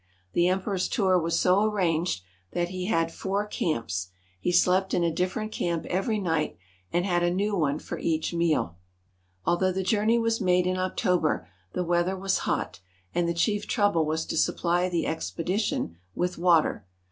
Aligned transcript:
The 0.33 0.47
Emperor's 0.47 0.89
tour 0.89 1.19
was 1.19 1.39
so 1.39 1.63
arranged 1.63 2.23
that 2.53 2.69
he 2.69 2.85
had 2.87 3.11
four 3.13 3.45
camps. 3.45 4.07
He 4.39 4.51
slept 4.51 4.95
in 4.95 5.03
a 5.03 5.11
different 5.13 5.51
camp 5.51 5.85
every 5.85 6.17
night 6.19 6.57
and 6.91 7.05
had 7.05 7.21
a 7.21 7.29
new 7.29 7.55
one 7.55 7.77
for 7.77 7.99
each 7.99 8.33
meal. 8.33 8.79
Although 9.45 9.71
the 9.73 9.83
journey 9.83 10.17
was 10.17 10.41
made 10.41 10.65
in 10.65 10.77
October, 10.77 11.47
the 11.73 11.83
weather 11.83 12.17
was 12.17 12.39
hot, 12.49 12.79
and 13.13 13.29
the 13.29 13.35
chief 13.35 13.67
trouble 13.67 14.03
was 14.07 14.25
to 14.25 14.37
supply 14.37 14.89
the 14.89 15.03
expedi 15.05 15.59
tion 15.59 15.97
with 16.15 16.35
water. 16.39 16.87